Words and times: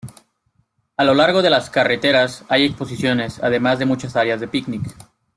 A 0.97 1.03
lo 1.03 1.13
largo 1.13 1.43
de 1.43 1.51
las 1.51 1.69
carreteras, 1.69 2.43
hay 2.49 2.65
exposiciones 2.65 3.37
además 3.39 3.77
de 3.77 3.85
muchas 3.85 4.15
áreas 4.15 4.39
de 4.41 4.47
picnic. 4.47 4.81